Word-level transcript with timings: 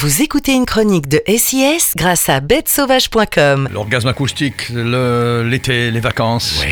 Vous 0.00 0.22
écoutez 0.22 0.52
une 0.52 0.64
chronique 0.64 1.08
de 1.08 1.20
SIS 1.28 1.92
grâce 1.94 2.28
à 2.30 2.40
bêtesauvage.com. 2.40 3.68
L'orgasme 3.70 4.08
acoustique, 4.08 4.70
le- 4.70 5.46
l'été, 5.46 5.90
les 5.90 6.00
vacances. 6.00 6.62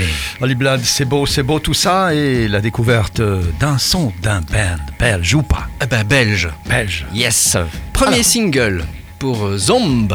Holly 0.40 0.54
Blood, 0.54 0.80
c'est 0.82 1.04
beau, 1.04 1.26
c'est 1.26 1.42
beau 1.42 1.58
tout 1.58 1.74
ça. 1.74 2.14
Et 2.14 2.48
la 2.48 2.60
découverte 2.60 3.20
d'un 3.60 3.76
son 3.76 4.12
d'un 4.22 4.40
band 4.40 4.76
belge 4.98 5.34
ou 5.34 5.42
pas? 5.42 5.68
Ah 5.80 5.86
ben 5.86 6.04
belge. 6.04 6.48
Belge. 6.66 7.04
Yes. 7.12 7.58
Premier 7.92 8.14
Alors. 8.14 8.24
single 8.24 8.84
pour 9.18 9.46
euh, 9.46 9.58
Zomb. 9.58 10.08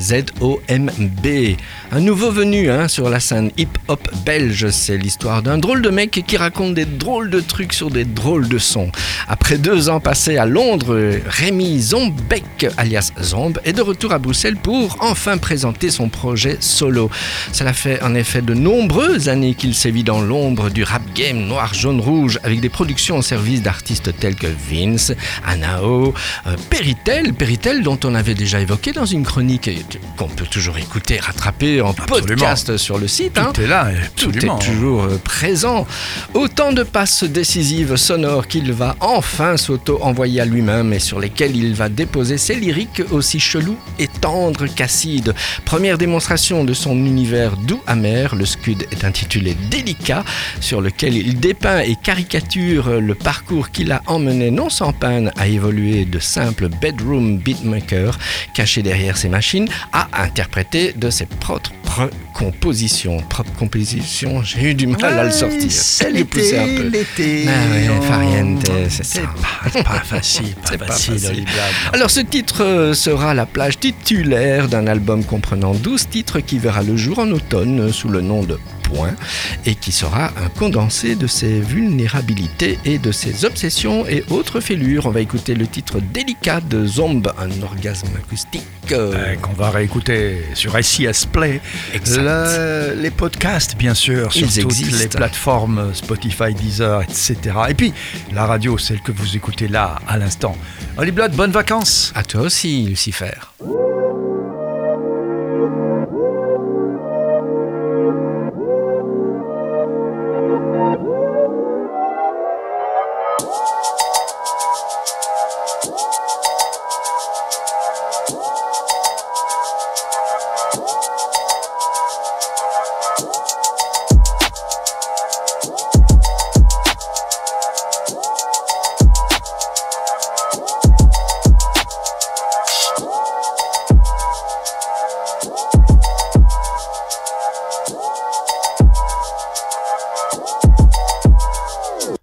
Z-O-M-B. 0.00 1.26
Un 1.92 2.00
nouveau 2.00 2.30
venu 2.30 2.70
hein, 2.70 2.88
sur 2.88 3.08
la 3.08 3.20
scène 3.20 3.50
hip-hop 3.56 4.08
belge. 4.24 4.68
C'est 4.70 4.96
l'histoire 4.96 5.42
d'un 5.42 5.58
drôle 5.58 5.82
de 5.82 5.90
mec 5.90 6.22
qui 6.26 6.36
raconte 6.36 6.74
des 6.74 6.84
drôles 6.84 7.30
de 7.30 7.40
trucs 7.40 7.72
sur 7.72 7.90
des 7.90 8.04
drôles 8.04 8.48
de 8.48 8.58
sons. 8.58 8.90
Après 9.28 9.58
deux 9.58 9.88
ans 9.88 10.00
passés 10.00 10.36
à 10.36 10.46
Londres, 10.46 11.18
Rémi 11.26 11.80
Zombeck, 11.80 12.66
alias 12.76 13.12
Zomb, 13.20 13.54
est 13.64 13.72
de 13.72 13.82
retour 13.82 14.12
à 14.12 14.18
Bruxelles 14.18 14.56
pour 14.56 14.96
enfin 15.00 15.38
présenter 15.38 15.90
son 15.90 16.08
projet 16.08 16.56
solo. 16.60 17.10
Cela 17.52 17.72
fait 17.72 18.02
en 18.02 18.14
effet 18.14 18.42
de 18.42 18.54
nombreuses 18.54 19.28
années 19.28 19.54
qu'il 19.54 19.74
sévit 19.74 20.04
dans 20.04 20.20
l'ombre 20.20 20.70
du 20.70 20.82
rap 20.84 21.02
game 21.14 21.38
noir, 21.46 21.74
jaune, 21.74 22.00
rouge, 22.00 22.38
avec 22.42 22.60
des 22.60 22.68
productions 22.68 23.18
au 23.18 23.22
service 23.22 23.62
d'artistes 23.62 24.12
tels 24.18 24.36
que 24.36 24.46
Vince, 24.70 25.12
Anao, 25.46 26.14
euh, 26.46 26.56
Peritel, 26.70 27.34
Peritel 27.34 27.82
dont 27.82 27.98
on 28.04 28.14
avait 28.14 28.34
déjà 28.34 28.47
évoqué 28.56 28.92
dans 28.92 29.04
une 29.04 29.24
chronique 29.24 29.68
qu'on 30.16 30.28
peut 30.28 30.46
toujours 30.46 30.78
écouter, 30.78 31.18
rattraper 31.18 31.80
en 31.82 31.90
Absolument. 31.90 32.26
podcast 32.26 32.76
sur 32.78 32.98
le 32.98 33.06
site. 33.06 33.36
hein. 33.38 33.50
Tout 33.52 33.60
est 33.60 33.66
là, 33.66 33.88
Tout 34.16 34.28
absolument. 34.30 34.58
est 34.58 34.64
toujours 34.64 35.02
euh, 35.04 35.18
présent. 35.22 35.86
Autant 36.34 36.72
de 36.72 36.82
passes 36.82 37.24
décisives 37.24 37.96
sonores 37.96 38.46
qu'il 38.48 38.72
va 38.72 38.96
enfin 39.00 39.56
s'auto-envoyer 39.56 40.40
à 40.40 40.44
lui-même 40.46 40.92
et 40.92 40.98
sur 40.98 41.20
lesquelles 41.20 41.54
il 41.56 41.74
va 41.74 41.88
déposer 41.88 42.38
ses 42.38 42.54
lyriques 42.54 43.02
aussi 43.10 43.38
chelous 43.40 43.76
et 43.98 44.08
tendres 44.08 44.66
qu'acides. 44.66 45.34
Première 45.64 45.98
démonstration 45.98 46.64
de 46.64 46.72
son 46.72 46.96
univers 46.96 47.56
doux 47.56 47.82
amer, 47.86 48.34
le 48.34 48.46
Scud 48.46 48.86
est 48.90 49.04
intitulé 49.04 49.56
Délicat, 49.70 50.24
sur 50.60 50.80
lequel 50.80 51.14
il 51.16 51.38
dépeint 51.38 51.80
et 51.80 51.96
caricature 51.96 53.00
le 53.00 53.14
parcours 53.14 53.70
qu'il 53.70 53.92
a 53.92 54.02
emmené 54.06 54.50
non 54.50 54.70
sans 54.70 54.92
peine 54.92 55.32
à 55.36 55.48
évoluer 55.48 56.04
de 56.04 56.18
simple 56.18 56.68
bedroom 56.68 57.38
beatmaker 57.38 58.18
caché 58.54 58.82
derrière 58.82 59.16
ses 59.16 59.28
machines 59.28 59.68
à 59.92 60.22
interpréter 60.22 60.92
de 60.92 61.10
ses 61.10 61.26
propres 61.26 62.10
compositions. 62.38 63.18
Propres 63.28 63.52
compositions, 63.58 64.42
j'ai 64.42 64.70
eu 64.70 64.74
du 64.74 64.86
mal 64.86 65.18
à 65.18 65.24
le 65.24 65.30
sortir. 65.30 65.70
C'est 65.70 66.24
poussé 66.24 66.56
un 66.58 66.66
l'été, 66.66 66.76
peu. 66.82 66.88
l'été. 66.88 67.44
Ah 67.48 68.72
ouais, 68.72 68.86
c'est 68.88 69.04
ça. 69.04 69.20
pas, 69.82 70.00
facile, 70.04 70.54
pas 70.54 70.60
C'est 70.70 70.78
pas 70.78 70.86
facile, 70.86 71.14
facile. 71.14 71.28
Holly 71.30 71.42
Blood. 71.42 71.94
Alors 71.94 72.10
ce 72.10 72.20
titre 72.20 72.62
euh, 72.64 72.94
sera 72.94 73.34
la 73.34 73.44
plage 73.46 73.78
titulaire 73.78 74.68
d'un 74.68 74.86
album 74.86 75.24
comprenant 75.24 75.74
12 75.74 76.08
titres 76.08 76.40
qui 76.40 76.58
verra 76.58 76.82
le 76.82 76.96
jour 76.96 77.18
en 77.18 77.30
automne 77.32 77.92
sous 77.92 78.08
le 78.08 78.20
nom 78.20 78.42
de 78.44 78.58
Point 78.84 79.14
et 79.66 79.74
qui 79.74 79.92
sera 79.92 80.28
un 80.28 80.48
condensé 80.58 81.14
de 81.14 81.26
ses 81.26 81.60
vulnérabilités 81.60 82.78
et 82.86 82.96
de 82.98 83.12
ses 83.12 83.44
obsessions 83.44 84.06
et 84.08 84.24
autres 84.30 84.60
fêlures. 84.60 85.04
On 85.04 85.10
va 85.10 85.20
écouter 85.20 85.54
le 85.54 85.66
titre 85.66 86.00
délicat 86.00 86.60
de 86.62 86.86
Zomb, 86.86 87.22
un 87.38 87.62
orgasme 87.62 88.08
acoustique. 88.16 88.62
euh, 88.92 89.12
Euh, 89.14 89.34
qu'on 89.36 89.52
va 89.52 89.68
réécouter 89.68 90.42
sur 90.54 90.82
SIS 90.82 91.26
Play. 91.30 91.60
Exact. 91.92 92.22
Le- 92.28 92.94
les 93.00 93.10
podcasts, 93.10 93.76
bien 93.76 93.94
sûr, 93.94 94.32
sur 94.32 94.46
Ils 94.46 94.62
toutes 94.62 94.72
existent. 94.72 94.98
les 94.98 95.08
plateformes 95.08 95.94
Spotify, 95.94 96.54
Deezer, 96.54 97.02
etc. 97.02 97.36
Et 97.68 97.74
puis, 97.74 97.92
la 98.32 98.46
radio, 98.46 98.76
celle 98.78 99.00
que 99.00 99.12
vous 99.12 99.36
écoutez 99.36 99.68
là, 99.68 99.96
à 100.06 100.18
l'instant. 100.18 100.56
Holly 100.96 101.10
Blood, 101.12 101.32
bonnes 101.32 101.52
vacances 101.52 102.12
À 102.14 102.22
toi 102.24 102.42
aussi, 102.42 102.84
Lucifer. 102.86 103.30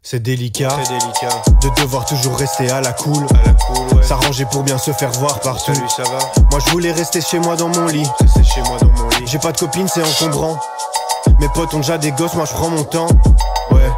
C'est 0.07 0.21
délicat, 0.21 0.67
Très 0.67 0.83
délicat. 0.83 1.41
de 1.63 1.81
devoir 1.81 2.05
toujours 2.05 2.38
rester 2.38 2.69
à 2.69 2.79
la 2.79 2.93
cool. 2.93 3.25
À 3.33 3.47
la 3.47 3.53
cool, 3.53 3.97
ouais. 3.97 4.03
S'arranger 4.03 4.45
pour 4.45 4.61
bien 4.61 4.77
se 4.77 4.91
faire 4.91 5.09
voir 5.13 5.39
partout. 5.39 5.73
Salut, 5.73 5.89
ça 5.89 6.03
va 6.03 6.19
Moi 6.51 6.59
je 6.63 6.69
voulais 6.69 6.91
rester 6.91 7.21
chez 7.21 7.39
moi 7.39 7.55
dans 7.55 7.69
mon 7.69 7.88
lit. 7.88 8.07
Chez 8.43 8.61
moi 8.61 8.77
dans 8.79 8.85
mon 8.85 9.09
lit. 9.09 9.25
J'ai 9.25 9.39
pas 9.39 9.51
de 9.51 9.57
copine, 9.57 9.88
c'est 9.88 10.03
encombrant. 10.03 10.59
Mes 11.39 11.49
potes 11.49 11.73
ont 11.73 11.77
déjà 11.79 11.97
des 11.97 12.11
gosses, 12.11 12.35
moi 12.35 12.45
je 12.45 12.53
prends 12.53 12.69
mon 12.69 12.83
temps. 12.83 13.07
Ouais. 13.71 13.89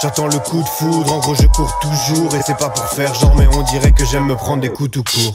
J'attends 0.00 0.28
le 0.28 0.38
coup 0.38 0.62
de 0.62 0.68
foudre, 0.68 1.12
en 1.12 1.18
gros 1.18 1.34
je 1.34 1.46
cours 1.48 1.78
toujours 1.82 2.34
et 2.34 2.40
c'est 2.46 2.56
pas 2.56 2.70
pour 2.70 2.86
faire 2.86 3.14
genre 3.14 3.34
mais 3.36 3.46
on 3.54 3.60
dirait 3.64 3.92
que 3.92 4.06
j'aime 4.06 4.24
me 4.24 4.34
prendre 4.34 4.62
des 4.62 4.70
coups 4.70 4.92
tout 4.92 5.04
court. 5.04 5.34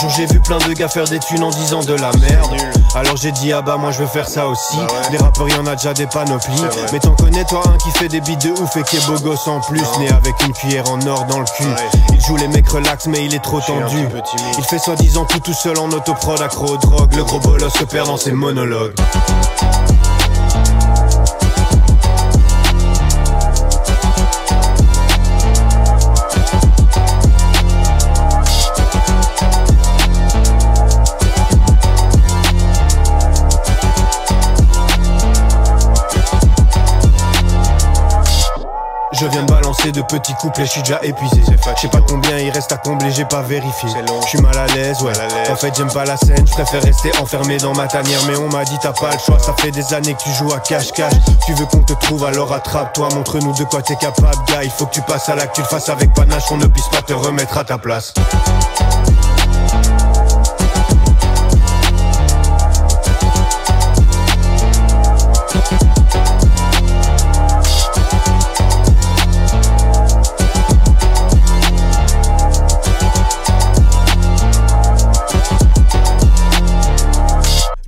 Jour 0.00 0.10
j'ai 0.16 0.26
vu 0.26 0.40
plein 0.40 0.58
de 0.58 0.72
gars 0.72 0.88
faire 0.88 1.04
des 1.04 1.18
thunes 1.18 1.42
en 1.42 1.50
disant 1.50 1.82
de 1.82 1.94
la 1.94 2.10
merde 2.12 2.50
Alors 2.94 3.16
j'ai 3.16 3.32
dit 3.32 3.52
ah 3.52 3.62
bah 3.62 3.76
moi 3.76 3.90
je 3.90 3.98
veux 3.98 4.06
faire 4.06 4.28
ça 4.28 4.46
aussi 4.46 4.76
Bah 4.76 4.86
ouais. 4.86 5.10
Des 5.10 5.18
rappeurs 5.18 5.48
y'en 5.48 5.66
a 5.66 5.76
déjà 5.76 5.92
des 5.92 6.06
panoplies. 6.06 6.62
Mais 6.92 6.98
t'en 6.98 7.14
connais 7.14 7.44
toi 7.44 7.62
un 7.66 7.76
qui 7.78 7.90
fait 7.98 8.08
des 8.08 8.20
beats 8.20 8.36
de 8.36 8.50
ouf 8.50 8.76
et 8.76 8.82
qui 8.82 8.96
est 8.96 9.06
beau 9.06 9.18
gosse 9.18 9.46
en 9.48 9.60
plus 9.60 9.80
Non. 9.80 9.98
Né 10.00 10.10
avec 10.10 10.34
une 10.46 10.52
cuillère 10.52 10.90
en 10.90 11.00
or 11.06 11.24
dans 11.26 11.40
le 11.40 11.44
cul 11.56 11.64
Ouais. 11.64 12.00
Il 12.12 12.20
joue 12.24 12.36
les 12.36 12.48
mecs 12.48 12.68
relax 12.68 13.06
mais 13.06 13.24
il 13.24 13.34
est 13.34 13.42
trop 13.42 13.60
tendu. 13.60 14.06
Il 14.58 14.64
fait 14.64 14.78
soi-disant 14.78 15.24
tout 15.24 15.40
tout 15.40 15.54
seul 15.54 15.78
en 15.78 15.88
autoprod 15.90 16.40
accro 16.40 16.66
aux 16.74 16.76
drogues 16.76 17.14
Le 17.14 17.24
gros 17.24 17.40
bolos 17.40 17.70
se 17.70 17.84
perd 17.84 18.06
dans 18.06 18.16
ses 18.16 18.32
monologues 18.32 18.94
Je 39.20 39.26
viens 39.26 39.42
de 39.42 39.52
balancer 39.52 39.92
de 39.92 40.00
petits 40.00 40.32
couplets, 40.40 40.64
je 40.64 40.70
suis 40.70 40.80
déjà 40.80 40.98
épuisé. 41.02 41.42
Je 41.44 41.80
sais 41.80 41.88
pas 41.88 42.00
combien 42.08 42.38
il 42.38 42.48
reste 42.48 42.72
à 42.72 42.78
combler, 42.78 43.10
j'ai 43.10 43.26
pas 43.26 43.42
vérifié. 43.42 43.90
Je 44.22 44.26
suis 44.26 44.40
mal 44.40 44.56
à 44.56 44.66
l'aise, 44.68 45.02
ouais. 45.02 45.12
Mal 45.12 45.20
à 45.20 45.28
l'aise. 45.28 45.50
En 45.50 45.56
fait, 45.56 45.74
j'aime 45.76 45.92
pas 45.92 46.06
la 46.06 46.16
scène, 46.16 46.46
je 46.46 46.52
préfère 46.52 46.82
rester 46.82 47.12
enfermé 47.20 47.58
dans 47.58 47.74
ma 47.74 47.86
tanière. 47.86 48.20
Mais 48.26 48.36
on 48.38 48.48
m'a 48.48 48.64
dit, 48.64 48.78
t'as 48.80 48.94
pas 48.94 49.10
le 49.12 49.18
choix, 49.18 49.38
ça 49.38 49.54
fait 49.58 49.72
des 49.72 49.92
années 49.92 50.14
que 50.14 50.22
tu 50.22 50.30
joues 50.30 50.54
à 50.54 50.60
cache-cache. 50.60 51.12
Tu 51.44 51.52
veux 51.52 51.66
qu'on 51.66 51.82
te 51.82 51.92
trouve, 51.92 52.24
alors 52.24 52.50
attrape-toi, 52.54 53.10
montre-nous 53.14 53.52
de 53.52 53.64
quoi 53.64 53.82
t'es 53.82 53.96
capable, 53.96 54.38
gars. 54.48 54.64
Il 54.64 54.70
faut 54.70 54.86
que 54.86 54.94
tu 54.94 55.02
passes 55.02 55.28
à 55.28 55.34
l'acte, 55.34 55.54
tu 55.54 55.60
le 55.60 55.66
fasses 55.66 55.90
avec 55.90 56.14
panache, 56.14 56.44
on 56.50 56.56
ne 56.56 56.66
puisse 56.66 56.88
pas 56.88 57.02
te 57.02 57.12
remettre 57.12 57.58
à 57.58 57.64
ta 57.64 57.76
place. 57.76 58.14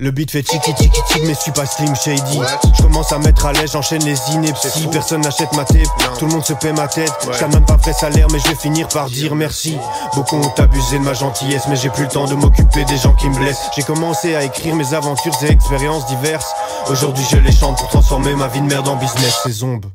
Le 0.03 0.11
beat 0.11 0.31
fait 0.31 0.43
tiki 0.43 0.73
tiki 0.73 0.89
tiki 0.89 1.21
mais 1.25 1.33
je 1.33 1.39
suis 1.39 1.51
pas 1.53 1.65
slim 1.65 1.95
shady. 1.95 2.41
Je 2.77 2.81
commence 2.81 3.13
à 3.13 3.19
mettre 3.19 3.45
à 3.45 3.53
l'aise, 3.53 3.71
j'enchaîne 3.71 4.03
les 4.03 4.17
inepties. 4.33 4.89
Personne 4.91 5.21
n'achète 5.21 5.53
ma 5.53 5.63
tape, 5.63 5.77
Non. 5.77 6.17
tout 6.19 6.25
le 6.25 6.33
monde 6.33 6.43
se 6.43 6.51
paie 6.51 6.73
ma 6.73 6.89
tête. 6.89 7.09
Ouais. 7.25 7.33
J't'ai 7.35 7.47
même 7.47 7.63
pas 7.63 7.77
fait 7.77 7.93
salaire 7.93 8.27
mais 8.29 8.39
je 8.39 8.49
vais 8.49 8.55
finir 8.55 8.89
par 8.89 9.09
dire 9.09 9.33
merci. 9.33 9.77
Beaucoup 10.13 10.35
ont 10.35 10.53
abusé 10.57 10.99
de 10.99 11.03
ma 11.05 11.13
gentillesse 11.13 11.63
mais 11.69 11.77
j'ai 11.77 11.89
plus 11.89 12.03
le 12.03 12.09
temps 12.09 12.25
de 12.25 12.35
m'occuper 12.35 12.83
des 12.83 12.97
gens 12.97 13.13
qui 13.13 13.29
me 13.29 13.35
blessent. 13.37 13.69
J'ai 13.77 13.83
commencé 13.83 14.35
à 14.35 14.43
écrire 14.43 14.75
mes 14.75 14.93
aventures 14.93 15.33
et 15.41 15.51
expériences 15.51 16.05
diverses. 16.07 16.53
Aujourd'hui 16.89 17.25
je 17.31 17.37
les 17.37 17.53
chante 17.53 17.77
pour 17.77 17.87
transformer 17.87 18.35
ma 18.35 18.49
vie 18.49 18.59
de 18.59 18.65
merde 18.65 18.89
en 18.89 18.97
business, 18.97 19.39
c'est 19.43 19.51
zombe 19.53 19.85